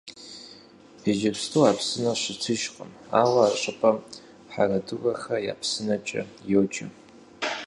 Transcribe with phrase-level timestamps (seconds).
[1.09, 3.97] Иджыпсту а псынэр щытыжкъым, ауэ а щӀыпӀэм
[4.53, 6.87] «Хьэрэдурэхэ я псынэкӀэ» йоджэ.